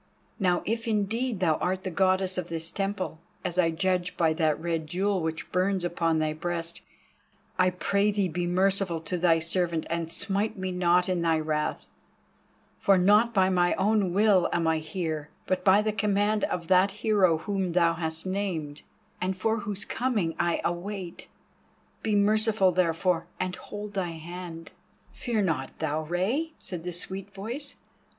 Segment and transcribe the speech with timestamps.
[0.39, 4.59] Now, if indeed thou art the Goddess of this temple, as I judge by that
[4.59, 6.81] red jewel which burns upon thy breast,
[7.59, 11.85] I pray thee be merciful to thy servant and smite me not in thy wrath,
[12.79, 17.03] for not by my own will am I here, but by the command of that
[17.05, 18.81] hero whom thou hast named,
[19.21, 21.27] and for whose coming I await.
[22.01, 24.71] Be merciful therefore, and hold thy hand."
[25.11, 27.75] "Fear not thou, Rei," said the sweet voice.